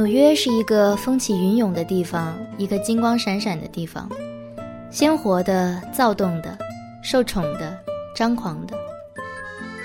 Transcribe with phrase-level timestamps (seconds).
[0.00, 4.08] 纽约是一个风起云涌的地方，一个金光闪闪的地方，
[4.90, 6.56] 鲜活的、躁动的、
[7.02, 7.78] 受宠的、
[8.16, 8.74] 张狂的，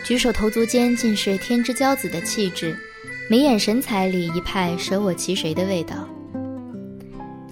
[0.06, 2.78] 举手投足间尽是天之骄子的气质，
[3.30, 5.96] 眉眼神采里一派舍我其谁的味道。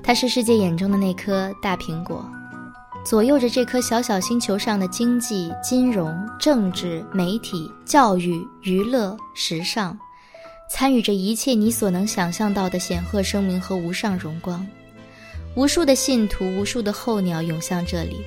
[0.02, 2.26] 它是世界眼中的那颗大苹果，
[3.04, 10.00] 左右着这颗小小星球上的经济、金融、政治、媒体、教育、娱乐、时尚。
[10.70, 14.68] 参与着一切你所能想象到的显赫声名和无上荣光，
[15.56, 18.18] 无数的信徒，无数的候鸟涌向这里，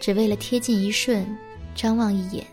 [0.00, 1.24] 只为了贴近一瞬，
[1.74, 2.44] 张望一眼。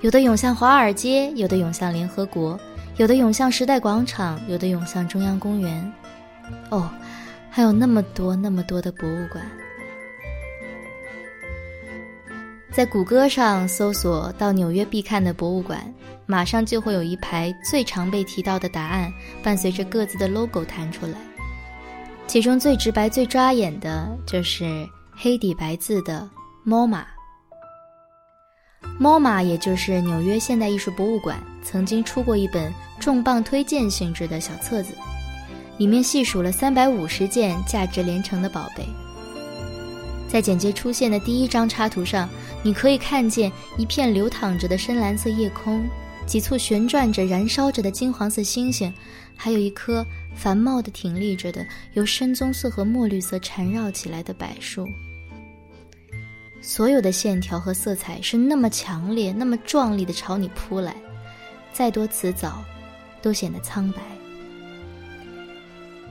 [0.00, 2.58] 有的涌向华尔街，有的涌向联合国，
[2.96, 5.92] 有的涌向时代广场，有的涌向中央公园。
[6.70, 6.90] 哦，
[7.50, 9.44] 还有那么多那么多的博物馆。
[12.72, 15.92] 在谷歌上搜索到纽约必看的博物馆。
[16.30, 19.10] 马上就会有一排最常被提到的答案，
[19.42, 21.14] 伴随着各自的 logo 弹出来。
[22.26, 26.28] 其中最直白、最抓眼的就是黑底白字的
[26.66, 27.02] MoMA。
[29.00, 34.92] MoMA 也就是纽约现代艺术博物馆曾经出过一本重磅推荐性质的小册子，
[35.78, 38.86] 里面细数了三百五十件价值连城的宝贝。
[40.28, 42.28] 在简介出现的第一张插图上，
[42.62, 45.88] 你可以看见一片流淌着的深蓝色夜空。
[46.28, 48.92] 几簇旋转着、燃烧着的金黄色星星，
[49.34, 54.86] 还有一棵繁茂的挺立着的、由深棕色和墨绿色缠绕起来的柏树。
[56.60, 60.94] 所有的线条和色彩是那么强烈、那么壮丽的朝你扑来，
[61.72, 62.62] 再多辞藻，
[63.22, 64.02] 都显得苍白。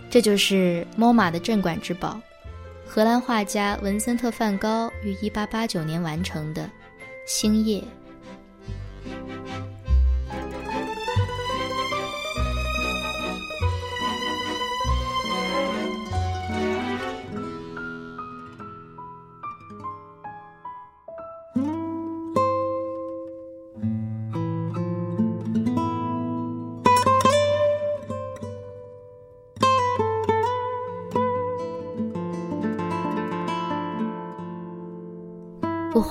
[0.09, 2.19] 这就是 MoMA 的镇馆之宝，
[2.87, 6.63] 荷兰画家文森特·梵高于1889年完成的
[7.27, 7.79] 《星夜》。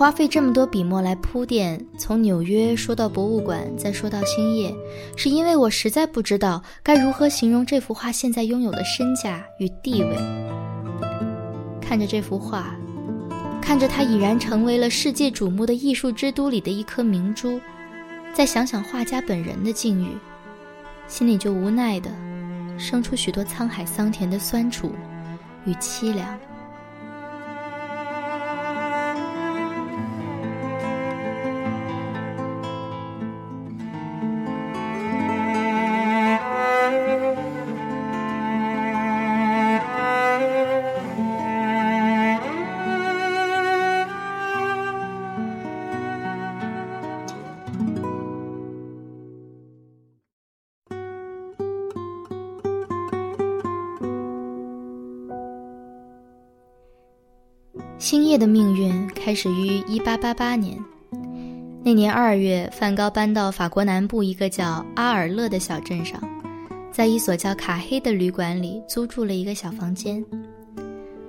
[0.06, 4.72] 花费这么多笔墨来铺垫，从纽约说到博物馆，再说到星夜，
[5.17, 10.17] 是因为我实在不知道该如何形容这幅画现在拥有的身价与地位。
[11.81, 12.77] 看着这幅画，
[13.61, 17.61] 看着它已然成为了世界瞩目的艺术之都里的一颗明珠，
[18.33, 20.17] 再想想画家本人的境遇，
[21.09, 22.12] 心里就无奈的
[22.78, 24.93] 生出许多沧海桑田的酸楚
[25.65, 26.38] 与凄凉。
[58.47, 60.79] 命运开始于1888年。
[61.83, 66.21] 那年二月，梵高搬到法国南部一个叫阿尔勒的小镇上，
[66.91, 70.25] 在一所叫卡黑的旅馆里租住了一个小房间。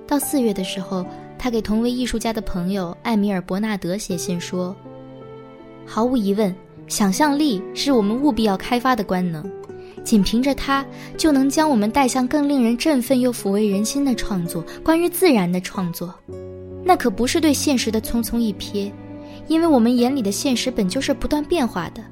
[0.06, 1.06] 到四月的时候，
[1.38, 4.74] 他给同为艺术家的朋友艾米尔·伯纳德写信说
[5.86, 6.52] ：“毫无疑问，
[6.88, 9.48] 想象力是我们务必要开发的官能，
[10.02, 10.84] 仅凭着它，
[11.16, 16.12] 就能将我们带向更令人振奋又抚慰人心的创作——关于自然的创作。”
[16.88, 18.90] 那可不是对现实的匆匆一瞥，
[19.46, 22.02] 因为我们眼里的现实本就是不断变化的，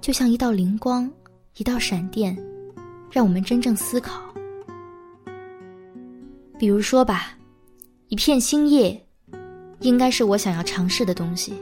[0.00, 1.08] 就像一道灵光，
[1.56, 2.36] 一道闪电，
[3.12, 4.20] 让我们真正思考。
[6.58, 7.38] 比如说吧，
[8.08, 9.00] 一片星夜，
[9.82, 11.54] 应该是我想要尝试的东西。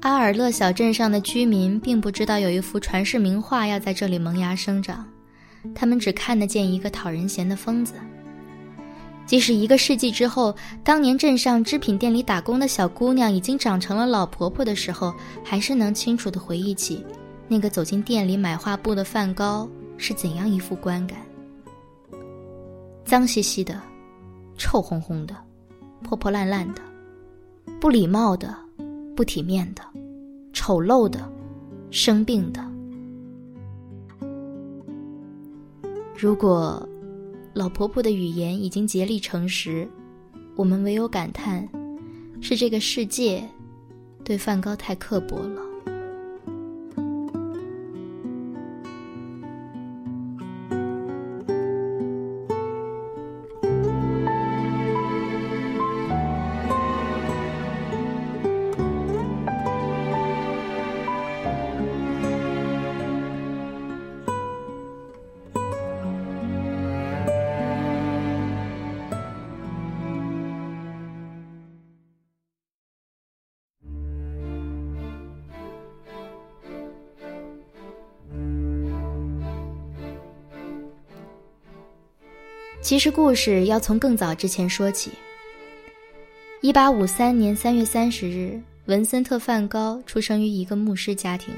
[0.00, 5.08] 阿尔勒小镇上的居民并不知道有一幅传世名画要在这里萌芽生长。
[5.74, 7.94] 他们只看得见一个讨人嫌的疯子。
[9.26, 15.12] 即使一个世纪之后，当年镇上织品店里打工的小姑娘已经长成了老婆婆的时候，
[15.44, 17.04] 还是能清楚地回忆起，
[17.46, 19.68] 那个走进店里买画布的梵高
[19.98, 21.18] 是怎样一副观感：
[23.04, 23.78] 脏兮兮的，
[24.56, 25.36] 臭烘烘的，
[26.02, 26.80] 破破烂烂的，
[27.78, 28.56] 不礼貌的，
[29.14, 29.82] 不体面的，
[30.54, 31.30] 丑陋的，
[31.90, 32.66] 生病的。
[36.20, 36.84] 如果
[37.54, 39.88] 老婆婆的语言已经竭力诚实，
[40.56, 41.68] 我们唯有感叹，
[42.40, 43.48] 是这个世界
[44.24, 45.67] 对梵高太刻薄了。
[82.88, 85.10] 其实故事要从更早之前说起。
[86.62, 91.52] 一八五三年三月三十日，文森特·梵高出生于一个牧师家庭。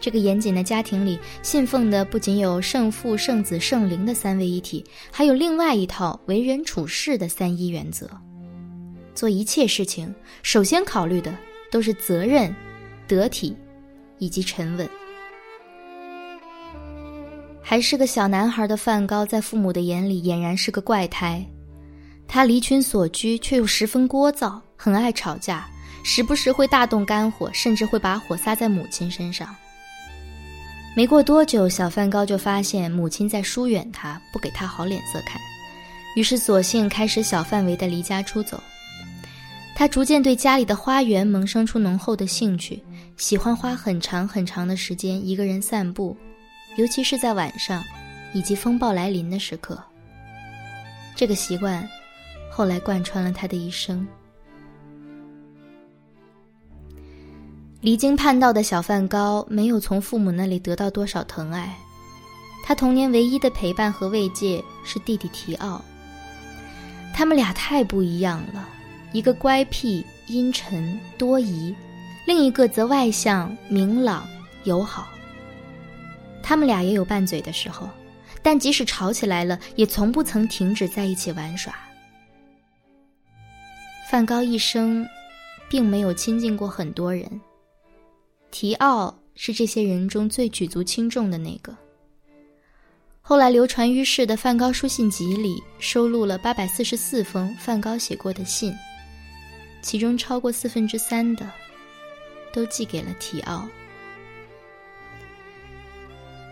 [0.00, 8.10] 这个严谨的家庭里，信奉的不仅有圣父、圣子、圣灵的三位一体，还有另外一套为人处事的三一原则。
[9.14, 10.12] 做一切事情，
[10.42, 11.32] 首先考虑的
[11.70, 12.52] 都是责任、
[13.06, 13.56] 得体
[14.18, 14.90] 以及沉稳。
[17.70, 21.44] 还是个小男孩的梵高，在父母的眼里俨然是个怪胎。
[22.26, 25.68] 他离群所居，却又十分聒噪，很爱吵架，
[26.02, 29.54] 时不时会大动肝火，甚至会把火撒在母亲身上。
[30.96, 35.38] 没过多久，小梵高就发现母亲在疏远他，不给他好脸色看，
[36.16, 38.58] 于是索性开始小范围的离家出走。
[39.74, 42.82] 他逐渐对家里的花园萌生出浓厚的兴趣，
[43.18, 46.16] 喜欢花很长很长的时间一个人散步，
[46.78, 47.82] 尤其是在晚上，
[48.32, 49.82] 以及风暴来临的时刻。
[51.16, 51.86] 这个习惯，
[52.48, 54.06] 后来贯穿了他的一生。
[57.80, 61.76] 离经叛道的小梵高没有从父母那里得到多少疼爱，
[62.64, 65.82] 他童年唯一的陪伴和慰藉是弟弟提奥。
[67.12, 68.68] 他们俩太不一样了，
[69.10, 71.74] 一个乖僻阴沉多疑，
[72.24, 74.24] 另一个则外向明朗
[74.62, 75.08] 友好。
[76.42, 77.88] 他们俩也有拌嘴的时候，
[78.42, 81.74] 但即使吵起来了，也从不曾停止在一起玩耍。
[84.10, 85.06] 梵高一生，
[85.68, 87.28] 并没有亲近过很多人。
[88.50, 91.76] 提奥是这些人中最举足轻重的那个。
[93.20, 98.74] 后来流传于世的梵高书信集里收录了八百四十四封梵高写过的信，
[99.82, 101.46] 其中超过四分之三的
[102.50, 103.68] 都寄给了提奥。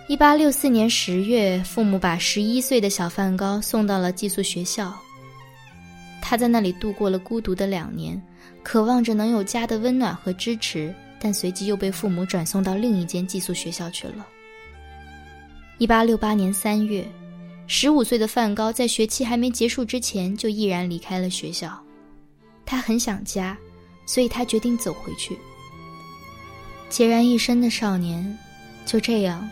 [0.09, 4.95] 一八六四年十月，父母把十一岁的小梵高送到了寄宿学校，
[6.23, 8.21] 他在那里度过了孤独的两年，
[8.63, 10.95] 渴望着能有家的温暖和支持。
[11.19, 14.25] 但随即又被父母转送到另一间寄宿学校去了。
[15.79, 17.05] 一八六八年三月，
[17.67, 21.83] 十五岁的梵高在学期还没结束之前就毅然离开了学校。
[22.67, 23.57] 他很想家，
[24.05, 25.37] 所以他决定走回去。
[26.91, 28.39] 孑然一身的少年，
[28.85, 29.49] 就这样，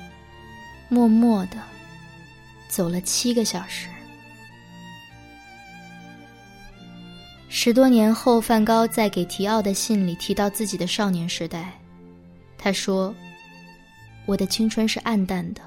[0.95, 1.57] 默默的
[2.69, 3.89] 走了七个小时。
[7.49, 11.73] 十多年后，梵高在给提奥的信里提到自己的少年时代。
[12.57, 13.13] 他说
[14.25, 15.61] ：“我的青春是暗淡的、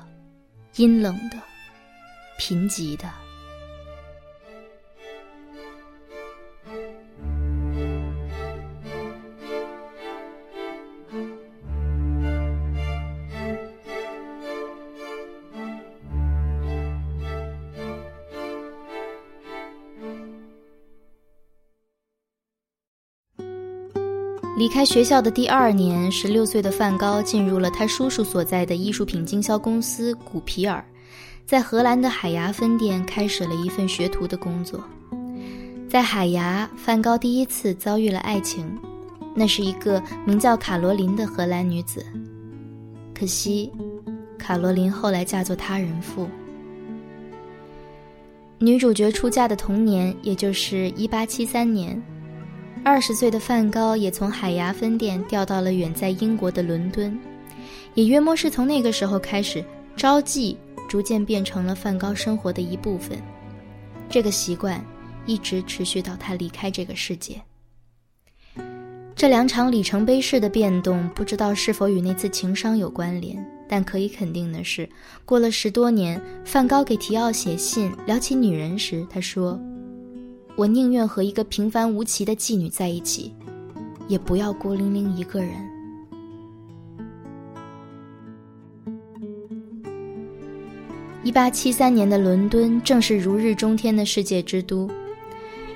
[0.77, 1.38] 阴冷的、
[2.38, 3.12] 贫瘠的。”
[24.67, 30.83] 离开学校的第二年，十六岁的梵高进入了他叔叔所在的艺术品经销公司古皮尔，
[31.45, 34.83] 在荷兰的海牙分店开始了一份学徒的工作。
[35.88, 38.69] 在海牙，梵高第一次遭遇了爱情，
[39.33, 42.05] 那是一个名叫卡罗琳的荷兰女子。
[43.17, 43.71] 可惜，
[44.38, 46.27] 卡罗琳后来嫁作他人妇。
[48.59, 51.97] 女主角出嫁的同年，也就是一八七三年。
[52.88, 57.20] 二十岁的梵高也从海牙分店调到了远在英国的伦敦，
[57.96, 59.62] 也约莫是从那个时候开始，
[59.98, 60.56] 招妓
[60.88, 63.22] 逐渐变成了梵高生活的一部分。
[64.10, 64.82] 这个习惯
[65.25, 67.36] 一直持续到他离开这个世界。
[69.13, 74.89] 这两场里程碑式的变动，不知道是否与那次情伤有关联，但可以肯定的是，
[75.25, 79.60] 过了十多年，梵高给提奥写信聊起女人时，他说。
[80.57, 83.31] 我宁愿和一个平凡无奇的妓女在一起，
[84.07, 85.51] 也不要孤零零一个人。
[91.23, 94.89] 一八七三年的伦敦正是如日中天的世界之都，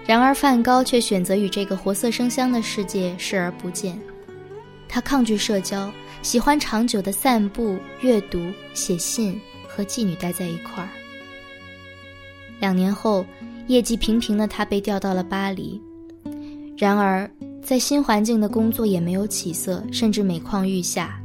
[0.04, 3.96] 然而梵高却选择与这个活色生香的世界视而不见。
[4.88, 10.90] 他抗拒社交，喜欢长久的散步、阅读、写信，和妓女待在一块儿。
[12.60, 13.24] 两年后。
[13.68, 15.82] 业绩平平的他被调到了巴黎，
[16.78, 17.30] 然而
[17.62, 21.18] 在新环境的工作也没有起色，甚至每况愈下。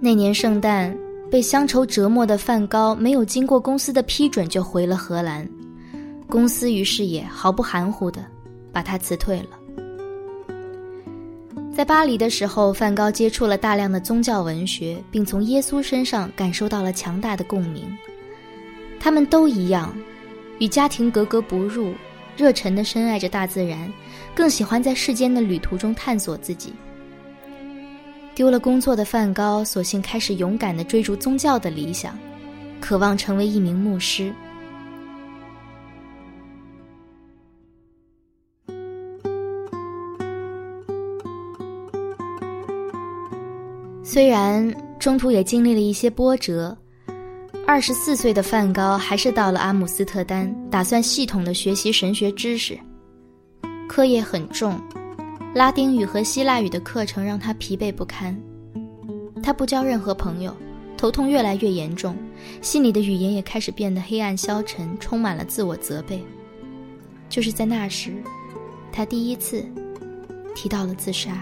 [0.00, 0.96] 那年圣诞，
[1.30, 5.46] 被乡愁折磨的梵高没有经过公司的批准就回了荷兰，
[6.26, 8.24] 公司于是也毫不含糊的
[8.72, 9.58] 把他辞退了。
[11.72, 17.84] 在巴黎的时候，梵高接触了大量的宗教文学，并从耶稣身上感受到了强大的共鸣。
[18.98, 19.94] 他们都一样，
[20.60, 21.94] 与家庭格格不入，
[22.36, 23.90] 热忱地深爱着大自然，
[24.34, 26.72] 更喜欢在世间的旅途中探索自己。
[28.34, 32.16] 丢了工作的梵高，索性开始勇敢地追逐宗教的理想，
[32.78, 34.32] 渴望成为一名牧师。
[44.02, 46.76] 虽然中途也经历了一些波折，
[47.70, 52.76] 二十四岁的梵高还是到了阿姆斯特丹，打算系统的学习神学知识。
[53.88, 54.76] 课业很重。
[55.54, 58.36] 拉丁语和希腊语的课程让他疲惫不堪，
[59.40, 60.52] 他不交任何朋友，
[60.96, 62.16] 头痛越来越严重，
[62.60, 66.20] 心里的语言也开始变得黑暗消沉，充满了自我责备。
[67.28, 68.12] 就是在那时，
[68.90, 69.64] 他第一次
[70.56, 71.40] 提到了自杀。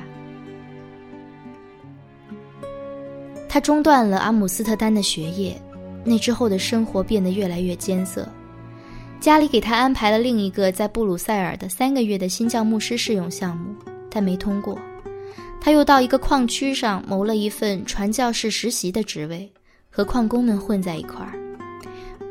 [3.49, 5.59] 他中断了阿姆斯特丹的学业，
[6.09, 8.27] 那之后的生活变得越来越艰涩。
[9.21, 13.75] 家里给他安排了另一个在布鲁塞尔的三个月的新教牧师试用项目。
[14.11, 14.79] 但没通过，
[15.61, 19.53] 他又到一个矿区上谋了一份传教士实习的职位，
[19.91, 21.39] 和矿工们混在一块儿。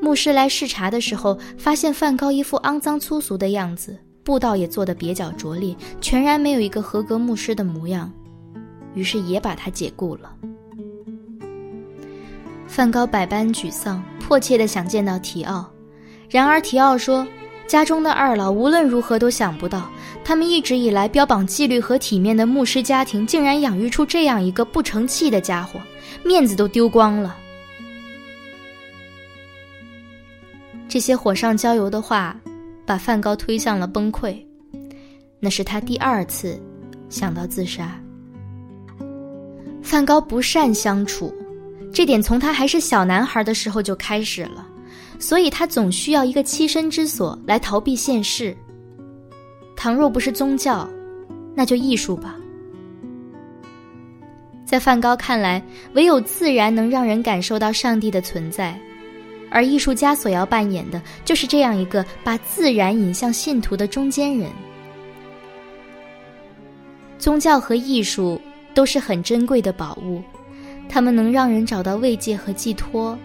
[0.02, 8.12] 牧师来视察的时候，发现梵高一副肮脏粗俗的样子，布道也做得蹩脚拙劣，全然没有一个合格牧师的模样，
[8.96, 10.34] 于是也把他解雇了。
[12.78, 15.68] 梵高百般沮丧，迫切地想见到提奥，
[16.30, 17.28] 然而提奥说。
[17.66, 19.90] 家中的二老无论如何都想不到，
[20.24, 25.82] 他们一直以来标榜纪律和体面的牧师家庭，竟然养育出这样一个不成器的家伙，
[26.24, 27.36] 面子都丢光了。
[30.88, 32.40] 这些火上浇油的话，
[32.86, 34.38] 把梵高推向了崩溃。
[35.40, 36.62] 那是他第二次
[37.10, 38.00] 想到自杀。
[39.82, 41.34] 梵高不善相处，
[41.94, 44.68] 这点从他还是小男孩的时候就开始了。
[45.20, 48.56] 所以他总需要一个栖身之所来逃避现实。
[49.76, 50.88] 倘若不是宗教，
[51.56, 52.36] 那就艺术吧。
[54.64, 55.60] 在梵高看来，
[55.94, 58.80] 唯有自然能让人感受到上帝的存在，
[59.50, 64.52] 而艺术家所要扮演的就是这样一个把自然引向信徒的中间人。
[67.18, 68.40] 宗教和艺术
[68.76, 70.22] 都是很珍贵的宝物，
[70.90, 73.18] 它们能让人找到慰藉和寄托，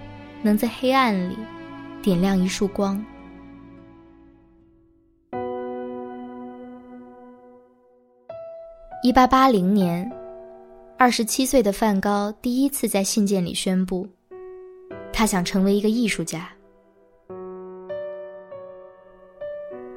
[0.43, 1.37] 能在黑暗里。
[2.03, 3.01] 点亮一束光。
[9.05, 10.11] 一八八零年，
[10.99, 14.09] 二十七岁的梵高第一次在信件里宣布，
[15.13, 16.49] 他想成为一个艺术家。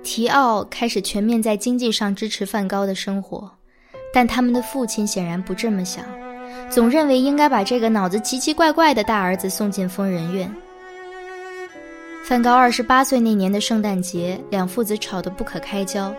[0.03, 3.51] 提奥开始全面在经济上支持梵高的生活，
[4.13, 6.05] 但他们的父亲显然不这么想，
[6.69, 10.51] 总认为应该把这个脑子奇奇怪怪的大儿子送进疯人院。
[12.23, 16.13] 梵高二十八岁那年的圣诞节，两父子吵得不可开交，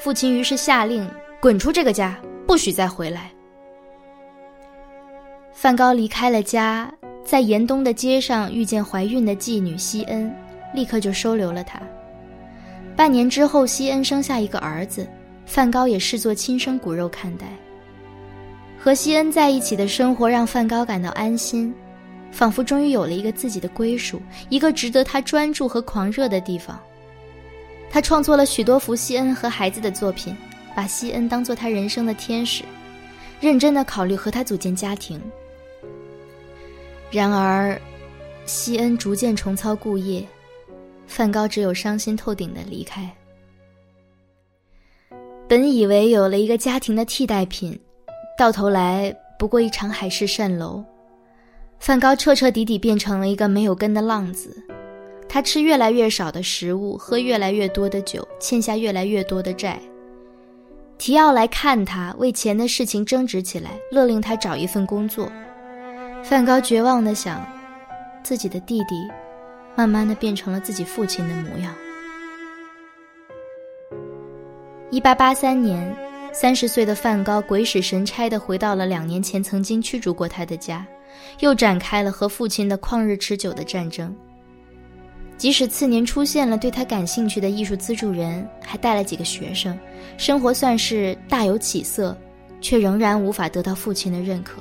[0.00, 1.06] 父亲于是下令
[1.40, 3.30] 滚出这个家，不许再回来。
[5.52, 6.90] 梵高离开了家，
[7.22, 10.34] 在严冬的街上遇见怀孕的妓女西恩，
[10.72, 11.78] 立刻就收留了她。
[12.96, 15.06] 半年之后，西恩生下一个儿子，
[15.44, 17.46] 梵高也视作亲生骨肉看待。
[18.82, 21.72] 和西恩在一起的生活让梵高感到安心。
[22.32, 26.80] 仿佛终于有了一个自己的归属，一个值得他专注和狂热的地方。
[27.90, 30.34] 他创作了许多幅西恩和孩子的作品，
[30.74, 32.64] 把西恩当做他人生的天使，
[33.38, 35.20] 认真的考虑和他组建家庭。
[37.10, 37.78] 然而，
[38.46, 40.26] 西恩逐渐重操故业，
[41.06, 43.08] 梵高只有伤心透顶的离开。
[45.46, 47.78] 本以为有了一个家庭的替代品，
[48.42, 50.82] 到头来不过一场海市蜃楼。
[51.78, 54.60] 梵高彻彻底底变成了一个没有根的浪子，
[55.28, 59.78] 他吃越来越少的食物，喝越来越多的酒，欠下越来越多的债。
[60.98, 65.30] 提奥来看他，为钱的事情争执起来，勒令他找一份工作。
[66.24, 67.46] 梵高绝望地想，
[68.24, 69.08] 自己的弟弟，
[69.76, 71.72] 慢慢的变成了自己父亲的模样。
[74.90, 75.96] 一八八三年，
[76.32, 80.84] 三十岁的梵高鬼使神差地回到了两年前曾经驱逐过他的家。
[81.40, 84.14] 又展开了和父亲的旷日持久的战争。
[85.36, 89.78] 即使次年出现了对他感兴趣的艺术资助人，还带了几个学生，
[90.16, 92.16] 生活算是大有起色，
[92.60, 94.60] 却仍然无法得到父亲的认可。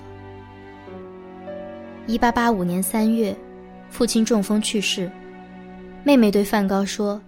[2.06, 3.36] 一八八五年三月，
[3.90, 5.10] 父亲中风去世，
[6.04, 7.22] 妹妹对梵高说：“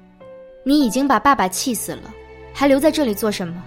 [0.66, 2.14] 你已经把爸爸气死了，
[2.54, 3.64] 还留在这里做什么？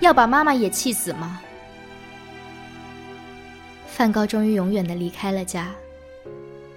[0.00, 1.40] 要把妈妈也气死吗？
[3.86, 5.74] 梵高终于永远的离开了家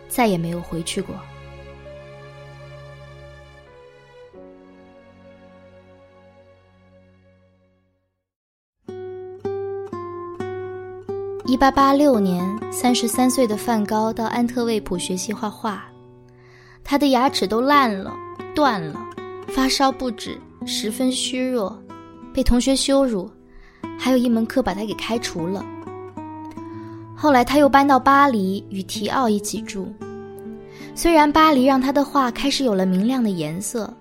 [0.07, 1.13] 再也没有回去过。
[11.45, 15.83] 一八八六年三十三岁的梵高到安特卫普学习画画。
[16.83, 18.13] 他的牙齿都烂了
[18.55, 18.99] 断了
[19.49, 21.77] 发烧不止十分虚弱。
[22.33, 23.29] 被同学羞辱，
[23.97, 25.65] 还有一门课把他给开除了。
[27.15, 29.93] 后来他又搬到巴黎，与提奥一起住。
[30.95, 33.93] 虽然巴黎让他的画开始有了明亮的颜色，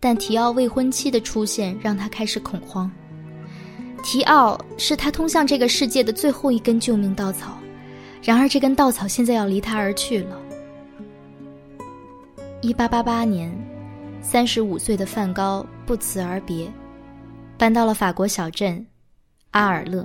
[0.00, 2.90] 但提奥未婚妻的出现让他开始恐慌。
[4.02, 7.56] 提奥是他通向这个世界的最后一根救命稻草，
[8.22, 10.38] 然而这根稻草现在要离他而去了。
[12.62, 13.52] 一八八八年，
[14.20, 16.70] 三十五岁的梵高不辞而别，
[17.62, 18.84] 搬到了法国小镇
[19.52, 20.04] 阿尔勒。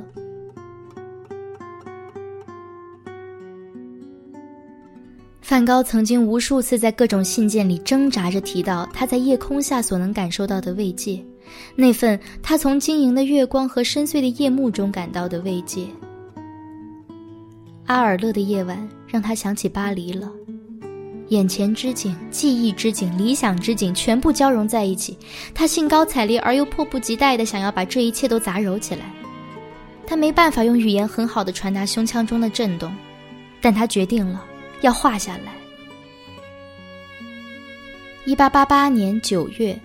[5.42, 11.20] 梵高曾经无数次在各种信件里挣扎着提到他在夜空下所能感受到的慰藉。
[11.76, 15.88] 那份他从晶莹的月光和深邃的夜幕中感到的慰藉。
[17.88, 20.32] 阿尔勒的夜晚让他想起巴黎了，
[21.30, 25.18] 眼前之景、记忆之景、理想之景全部交融在一起。
[25.54, 29.12] 他兴高采烈而又迫不及待地想要把这一切都杂糅起来。
[30.06, 32.96] 他没办法用语言很好的传达胸腔中的震动，
[33.62, 34.46] 但他决定了
[34.82, 35.54] 要画下来。
[38.26, 39.78] 一八八八年九月。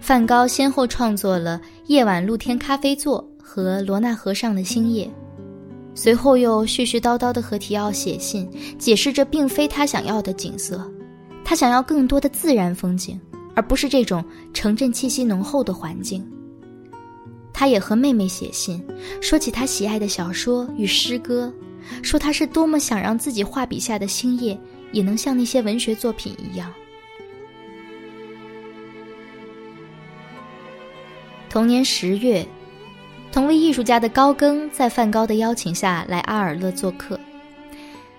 [0.00, 5.06] 梵高先后创作了《夜晚露天咖啡座》和《罗纳河上的星夜》，
[5.94, 10.90] 随后又絮絮叨叨地和提奥写信，解释这并非他想要的景色，
[11.44, 13.20] 他想要更多的自然风景，
[13.54, 16.26] 而不是这种城镇气息浓厚的环境。
[17.52, 18.84] 他也和妹妹写信，
[19.20, 21.52] 说起他喜爱的小说与诗歌，
[22.02, 24.58] 说他是多么想让自己画笔下的星夜
[24.90, 26.74] 也能像那些文学作品一样。
[31.48, 32.44] 同年十月，
[33.34, 37.18] 同为艺术家的高更在梵高的邀请下来阿尔勒做客。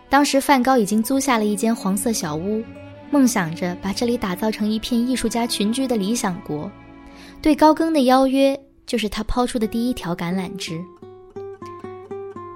[0.10, 2.62] 当时梵高已经租下了一间黄色小屋，
[3.10, 6.70] 梦想着把这里打造成一片艺术家群居的理想国。
[7.42, 10.78] 对高更的邀约，就是他抛出的第一条橄榄枝。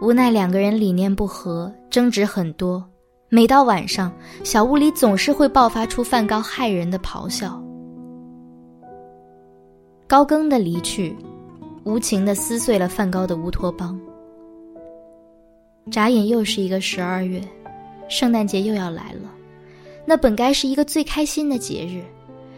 [0.01, 2.85] 无奈两个人理念不合，争执很多。
[3.29, 4.11] 每到晚上，
[4.43, 7.63] 小屋里总是会爆发出梵高骇人的咆哮。
[10.05, 11.15] 高更的离去，
[11.83, 13.99] 无情地撕碎了梵高的乌托邦。
[15.91, 17.41] 眨眼又是一个十二月，
[18.07, 19.31] 圣诞节又要来了。
[20.05, 22.03] 那本该是一个最开心的节日，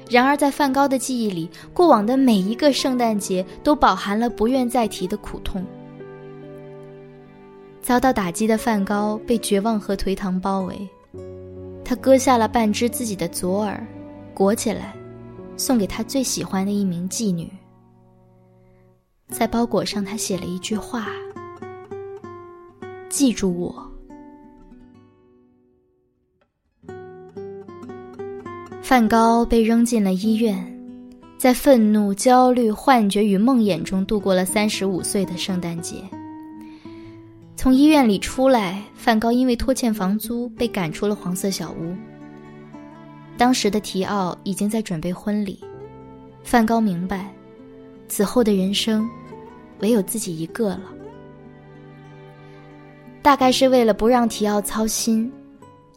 [0.10, 5.65] 然而在梵高的记忆里，过往的每一个圣诞节都饱含了不愿再提的苦痛。
[7.81, 10.88] 遭到打击的梵高被绝望和颓唐包围，
[11.84, 13.86] 他割下了半只自己的左耳，
[14.34, 14.93] 裹起来。
[15.57, 17.47] 送给他最喜欢的一名妓女，
[19.31, 21.07] 在包裹上，他写了一句话
[23.09, 23.89] ：“记住我。”
[28.83, 30.79] 梵高被扔进了医院，
[31.37, 35.95] 在愤怒、焦虑、幻觉与梦魇中度过了三十五岁的圣诞节。
[37.55, 41.95] 从医院里出来，梵高因为拖欠房租被赶出了黄色小屋。
[43.37, 45.59] 当时的提奥已经在准备婚礼，
[46.43, 47.31] 梵高明白，
[48.07, 49.09] 此后的人生，
[49.81, 50.81] 唯有自己一个了。
[53.21, 55.31] 大概是为了不让提奥操心，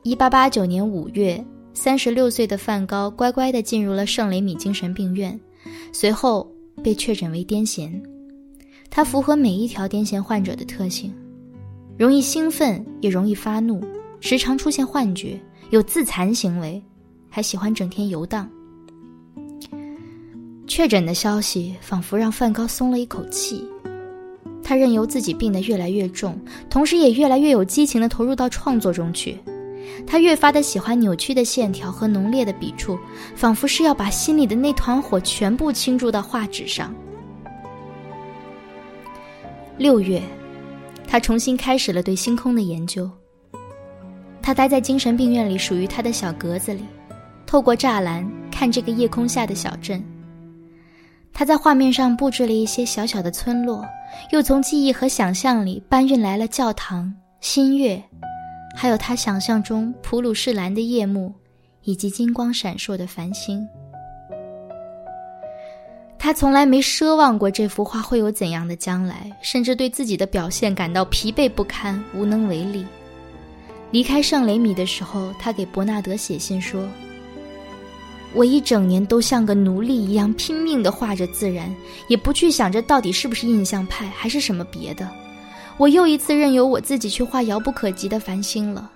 [0.02, 1.42] 一八八九年五月，
[1.72, 5.38] 三十六岁的梵高乖乖的进入了圣雷米精神病院，
[5.92, 6.50] 随后
[6.82, 7.90] 被确诊为癫痫。
[8.90, 11.14] 他符合每一条癫痫患者的特性，
[11.98, 13.82] 容易兴奋，也容易发怒，
[14.20, 16.82] 时常出现幻觉，有自残行为。
[17.28, 18.48] 还喜欢整天游荡。
[20.68, 23.68] 确诊的消息仿佛让梵高松了一口气，
[24.64, 26.36] 他任由自己病得越来越重，
[26.70, 29.38] 同时也越来越有激情地投入到创作中去。
[30.06, 32.98] 他越发的喜欢扭曲的线条和浓烈的笔触，
[33.36, 36.92] 仿佛是要把心里的那团火全部倾注到画纸上。
[39.76, 40.22] 六月，
[41.06, 43.10] 他重新开始了对星空的研究。
[44.40, 46.80] 他待在精神病院里属于他的小格子里。
[47.46, 50.02] 透过栅栏看这个夜空下的小镇，
[51.34, 53.84] 他在画面上布置了一些小小的村落，
[54.30, 58.00] 又从记忆和想象里搬运来了教堂、新月，
[58.76, 61.34] 还有他想象中普鲁士蓝的夜幕，
[61.82, 63.68] 以及金光闪烁的繁星。
[66.16, 72.86] 他从来没奢望过这幅画会有怎样的将来，甚至对自己的表现感到疲惫不堪、无能为力。
[73.90, 76.88] 离开圣雷米的时候，他给伯纳德写信说。
[78.34, 81.72] 我一整年都像个奴隶一样拼命地画着自然，
[82.08, 85.08] 也不去想着到底是不是印象派还是什么别的。
[85.76, 88.90] 我又一次任由我自己去画遥不可及的繁星了。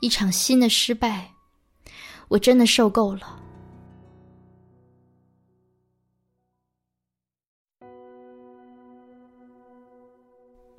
[0.00, 1.30] 一场新的失败，
[2.28, 3.36] 我真的受够了。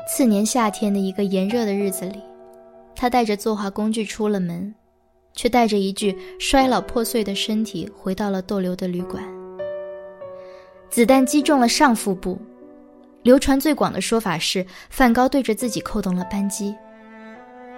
[0.07, 2.19] 次年夏天的一个炎热的日子里，
[2.95, 4.73] 他带着作画工具出了门，
[5.33, 9.23] 却带着一具衰老破碎的身体回到了逗留的旅馆。
[10.89, 12.37] 子弹击中了上腹部，
[13.21, 16.75] 流传最广的说法是梵高对着自己扣动了扳机。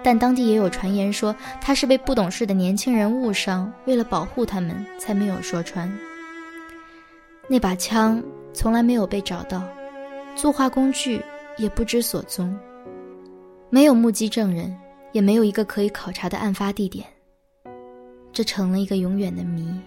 [0.04, 5.88] 但当地也有传言说他是被不懂事的年轻人误伤，为了保护他们才没有说穿。
[7.48, 8.20] 那把枪
[8.52, 9.62] 从来没有被找到，
[10.34, 11.20] 作画工具
[11.56, 12.58] 也不知所踪，
[13.70, 14.76] 没有目击证人，
[15.12, 17.06] 也没有一个可以考察的案发地点。
[18.32, 19.78] 这成了一个永远的谜。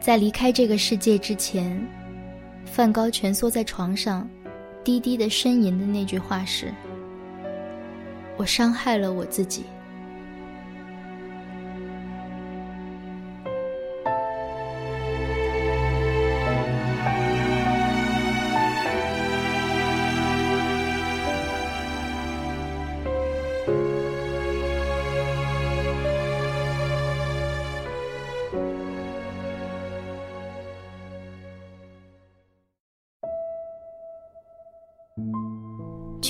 [0.00, 1.80] 在离开这个世界之前，
[2.64, 4.28] 梵高蜷缩在床上，
[4.82, 6.72] 低低的呻吟的那句话是。
[8.36, 9.64] 我伤害了我自己。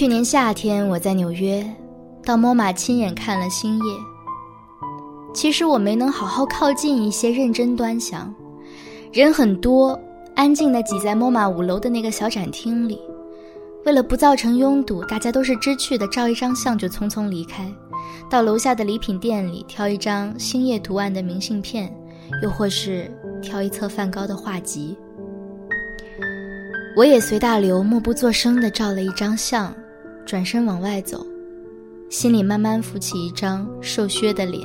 [0.04, 1.66] 去年夏天，我在纽约。
[2.22, 3.94] 到莫马亲眼看了星夜。
[5.32, 8.30] 其实我没能好好靠近一些认真端详，
[9.14, 9.98] 人很多，
[10.34, 13.00] 安静的挤在莫马五楼的那个小展厅里。
[13.86, 17.66] 为了不造成拥堵，大家都是知趣的，照一张相就匆匆离开。
[18.28, 21.90] 到楼下的礼品店里挑一张星夜图案的明信片，
[22.42, 24.94] 又或是挑一册梵高的画集。
[26.94, 29.74] 我也随大流，默不作声的照了一张相，
[30.24, 31.24] 转身往外走。
[32.10, 34.62] 心里慢慢浮起一张瘦削的脸。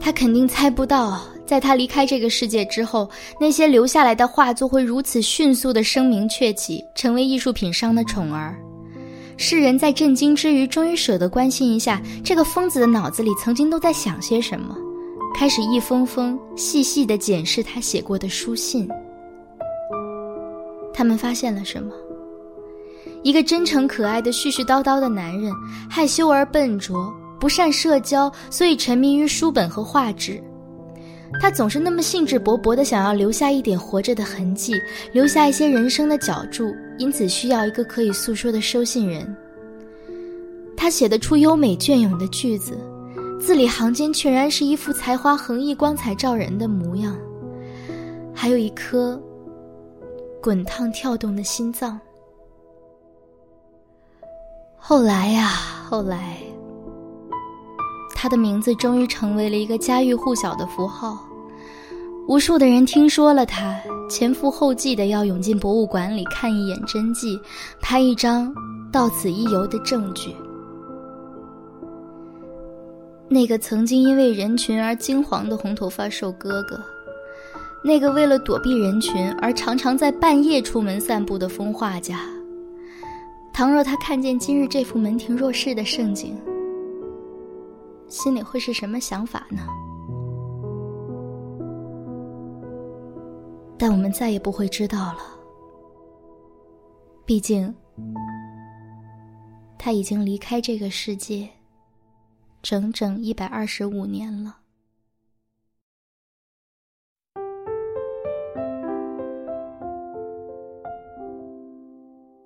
[0.00, 3.08] 他肯定猜不到，在他离开这个世界之后，
[3.40, 8.54] 那些留下来的画作会如此迅速的声名鹊起，成为艺术品商的宠儿。
[9.36, 14.76] 世人在震惊之余，终于舍得关心一下这个疯子的脑子里曾经都在想些什么，
[15.34, 18.88] 开始一封封细细的检视他写过的书信。
[20.94, 21.92] 他们发现了什么？
[23.22, 25.52] 一个真诚可爱的絮絮叨叨的男人，
[25.90, 30.42] 害羞而笨拙，不善社交，所以沉迷于书本和画纸。
[31.40, 34.80] 他总是那么兴致勃勃的想要留下一点活着的痕迹，
[35.12, 39.36] 留下一些人生的脚注，因此需要一个可以诉说的收信人。
[40.76, 42.78] 他写得出优美隽永的句子，
[43.40, 47.16] 字里行间全然是一副才华横溢、光彩照人的模样，
[48.32, 49.20] 还有一颗
[50.44, 51.98] 滚烫跳动的心脏。
[54.76, 55.46] 后来呀，
[55.88, 56.36] 后来，
[58.14, 61.18] 他的名字终于成为了一个家喻户晓的符号。
[62.28, 63.74] 无数的人听说了他，
[64.10, 67.40] 前赴后继的要涌进博物馆里看一眼真迹，
[67.80, 68.54] 拍一张
[68.92, 70.36] 到此一游的证据。
[73.30, 76.78] 那个曾经因为人群而惊惶的红头发瘦哥哥，
[77.86, 82.18] 那个为了躲避人群而常常在半夜出门散步的风画家。
[83.52, 86.34] 倘若他看见今日这幅门庭若市的盛景，
[88.08, 89.66] 心里会是什么想法呢？
[93.76, 95.18] 但我们再也不会知道了。
[97.26, 97.72] 毕竟，
[99.78, 101.46] 他已经离开这个世界
[102.62, 104.56] 整整一百二十五年了。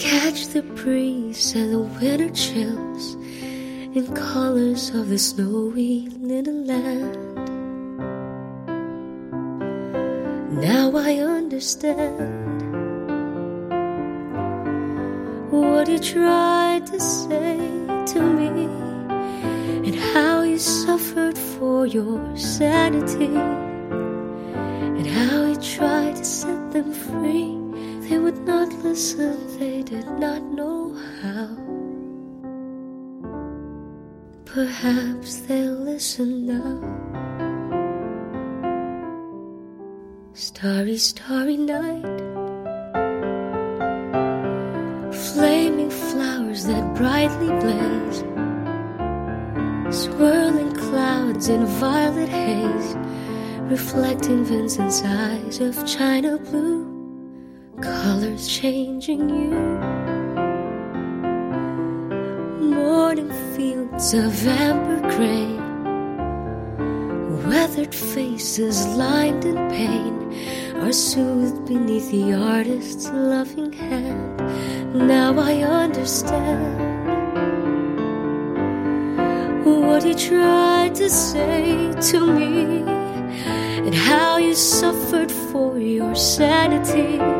[0.00, 3.16] Catch the breeze and the winter chills
[3.94, 7.18] in colors of the snowy little land.
[10.56, 12.16] Now I understand
[15.52, 18.64] what you tried to say to me
[19.86, 23.36] and how you suffered for your sanity
[24.96, 27.59] and how you tried to set them free.
[28.10, 31.46] They would not listen, they did not know how.
[34.46, 36.80] Perhaps they'll listen now.
[40.32, 42.02] Starry, starry night.
[45.14, 48.24] Flaming flowers that brightly blaze.
[50.02, 52.96] Swirling clouds in violet haze.
[53.70, 56.89] Reflecting Vincent's eyes of china blue.
[57.80, 59.50] Colors changing you.
[62.60, 65.46] Morning fields of amber gray,
[67.48, 70.20] Weathered faces lined in pain
[70.76, 74.36] are soothed beneath the artist's loving hand.
[74.94, 76.90] Now I understand
[79.64, 82.82] what he tried to say to me
[83.86, 87.39] and how you suffered for your sanity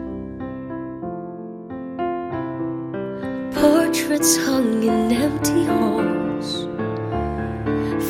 [4.11, 6.65] Portraits hung in empty halls.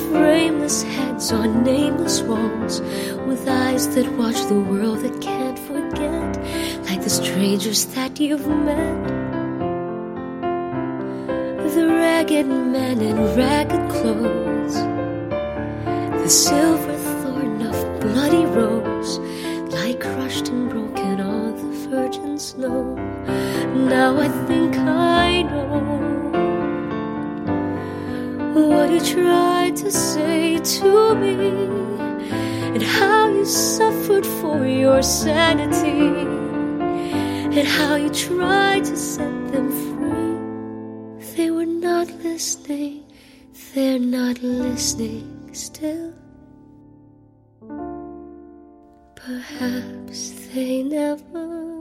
[0.10, 2.82] Frameless heads on nameless walls.
[3.28, 6.32] With eyes that watch the world that can't forget.
[6.90, 9.08] Like the strangers that you've met.
[11.76, 14.74] The ragged men in ragged clothes.
[16.24, 19.20] The silver thorn of bloody rose
[19.72, 20.81] lie crushed and broken
[21.92, 22.96] virgin snow.
[23.96, 26.32] Now I think I know
[28.70, 31.36] what you tried to say to me,
[32.76, 36.02] and how you suffered for your sanity,
[37.58, 41.36] and how you tried to set them free.
[41.36, 43.04] They were not listening,
[43.74, 46.14] they're not listening still.
[49.16, 50.20] Perhaps
[50.54, 51.81] they never